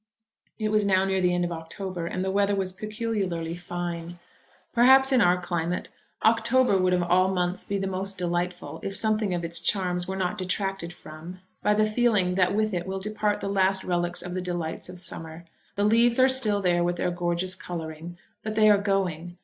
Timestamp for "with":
12.55-12.73, 16.83-16.95